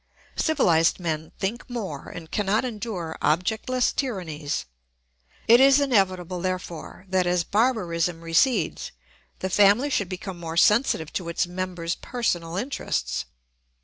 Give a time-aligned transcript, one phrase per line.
[0.35, 4.65] Civilised men think more and cannot endure objectless tyrannies.
[5.47, 8.91] It is inevitable, therefore, that as barbarism recedes
[9.41, 13.25] the family should become more sensitive to its members' personal interests.